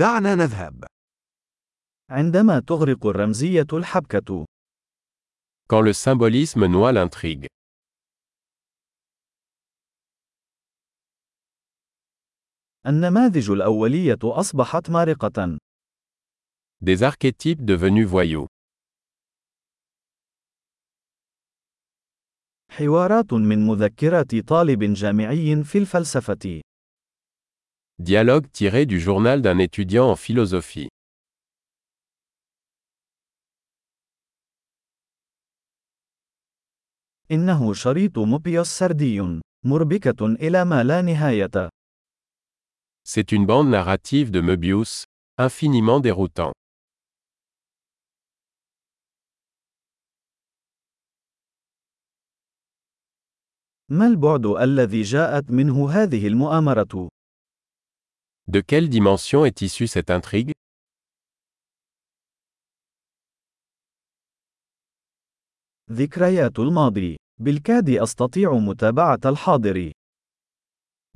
دعنا 0.00 0.34
نذهب. 0.34 0.84
عندما 2.10 2.60
تغرق 2.60 3.06
الرمزية 3.06 3.66
الحبكة. 3.72 4.46
Quand 5.68 5.82
le 5.82 5.92
symbolisme 5.92 6.66
noie 6.66 6.92
l'intrigue. 6.92 7.46
النماذج 12.86 13.50
الأولية 13.50 14.18
أصبحت 14.24 14.90
مارقة. 14.90 15.58
Des 16.80 17.02
archétypes 17.02 17.64
devenus 17.64 18.06
voyous. 18.06 18.46
حوارات 22.70 23.32
من 23.32 23.66
مذكرات 23.66 24.36
طالب 24.48 24.84
جامعي 24.84 25.64
في 25.64 25.78
الفلسفة. 25.78 26.69
Dialogue 27.99 28.51
tiré 28.51 28.85
du 28.85 28.99
journal 28.99 29.41
d'un 29.41 29.57
étudiant 29.57 30.09
en 30.11 30.15
philosophie. 30.15 30.89
إنه 37.31 37.73
شريط 37.73 38.17
موبيوس 38.17 38.67
سردي، 38.67 39.41
مربكة 39.65 40.25
إلى 40.25 40.65
ما 40.65 40.83
لا 40.83 41.01
نهاية. 41.01 41.69
C'est 43.03 43.31
une 43.31 43.45
bande 43.45 43.69
narrative 43.69 44.29
de 44.31 44.41
Möbius, 44.41 45.05
infiniment 45.37 45.99
déroutant. 45.99 46.51
ما 53.89 54.07
البعد 54.07 54.45
الذي 54.45 55.01
جاءت 55.01 55.51
منه 55.51 55.89
هذه 55.91 56.27
المؤامرة؟ 56.27 57.09
De 58.49 58.61
quelle 58.61 58.89
dimension 58.89 59.45
est 59.45 59.61
issue 59.61 59.87
cette 59.87 60.11
intrigue 60.11 60.51
ذكريات 65.91 66.59
الماضي. 66.59 67.17
بالكاد 67.39 67.89
أستطيع 67.89 68.53
متابعة 68.53 69.19
الحاضر. 69.25 69.91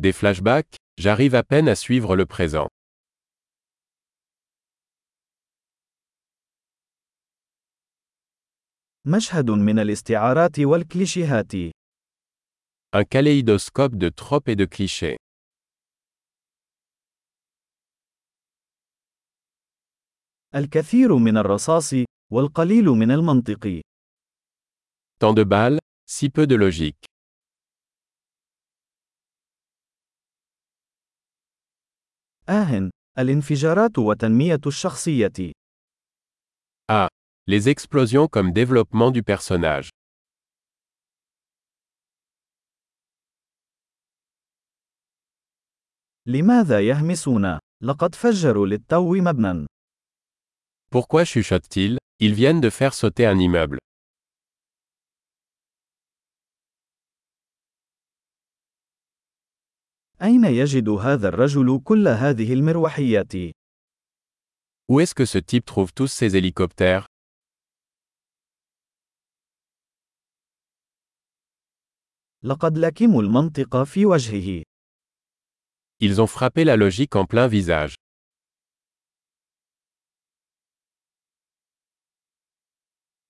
Des 0.00 0.12
flashbacks 0.12 0.76
J'arrive 1.00 1.36
à 1.36 1.44
peine 1.44 1.68
à 1.68 1.76
suivre 1.76 2.16
le 2.16 2.26
présent. 2.26 2.68
مشهد 9.06 9.50
من 9.50 9.78
الاستعارات 9.78 10.58
والكليشيهات. 10.60 11.52
Un 12.96 13.04
kaléidoscope 13.04 13.96
de 13.96 14.08
tropes 14.08 14.48
et 14.48 14.56
de 14.56 14.64
clichés. 14.64 15.16
الكثير 20.55 21.15
من 21.15 21.37
الرصاص 21.37 21.93
والقليل 22.31 22.85
من 22.85 23.11
المنطق. 23.11 23.81
Tant 25.19 25.33
de 25.33 25.43
balles, 25.43 25.79
si 26.05 26.29
peu 26.29 26.45
de 26.47 26.55
logique. 26.55 27.05
آه، 32.49 32.89
الانفجارات 33.19 33.97
وتنمية 33.97 34.59
الشخصية. 34.67 35.51
Ah. 36.91 37.07
Les 37.47 37.67
explosions 37.69 38.27
comme 38.27 38.51
développement 38.51 39.11
du 39.11 39.23
personnage. 39.23 39.89
لماذا 46.27 46.79
يهمسون؟ 46.79 47.59
لقد 47.83 48.15
فجروا 48.15 48.67
للتو 48.67 49.13
مبنى. 49.15 49.67
Pourquoi 50.92 51.24
chuchotent-ils 51.24 51.98
Ils 52.20 52.34
viennent 52.34 52.60
de 52.60 52.70
faire 52.70 52.94
sauter 52.94 53.26
un 53.26 53.38
immeuble. 53.38 53.78
أين 60.22 60.44
يجد 60.44 60.88
هذا 60.88 61.28
الرجل 61.28 61.80
كل 61.84 62.08
هذه 62.08 62.52
المروحيات؟ 62.52 63.32
Où 64.90 65.00
est-ce 65.00 65.14
que 65.14 65.26
ce 65.26 65.38
type 65.38 65.64
trouve 65.66 65.92
tous 65.92 66.08
ces 66.08 66.36
hélicoptères 66.36 67.06
لقد 72.42 72.78
لكموا 72.78 73.22
المنطق 73.22 73.82
في 73.82 74.06
وجهه. 74.06 74.62
Ils 76.00 76.20
ont 76.20 76.26
frappé 76.26 76.64
la 76.64 76.76
logique 76.76 77.16
en 77.16 77.24
plein 77.24 77.48
visage. 77.48 77.94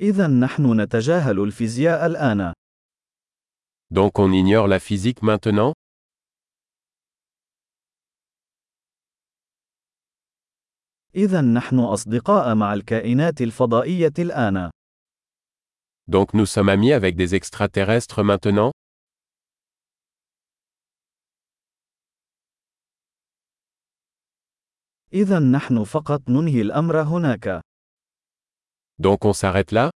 إذا 0.00 0.26
نحن 0.26 0.80
نتجاهل 0.80 1.40
الفيزياء 1.40 2.06
الآن. 2.06 2.52
Donc 3.90 4.18
on 4.18 4.32
ignore 4.32 4.68
la 4.68 4.78
physique 4.78 5.22
maintenant 5.22 5.72
إذا 11.14 11.40
نحن 11.40 11.78
أصدقاء 11.78 12.54
مع 12.54 12.74
الكائنات 12.74 13.40
الفضائية 13.40 14.12
الآن. 14.18 14.70
Donc 16.08 16.34
nous 16.34 16.46
sommes 16.46 16.68
amis 16.68 16.92
avec 16.92 17.16
des 17.16 17.34
extraterrestres 17.34 18.22
maintenant 18.22 18.72
إذا 25.12 25.38
نحن 25.38 25.84
فقط 25.84 26.28
ننهي 26.28 26.60
الأمر 26.60 27.02
هناك. 27.02 27.60
Donc 28.98 29.24
on 29.24 29.32
s'arrête 29.32 29.72
là? 29.72 29.90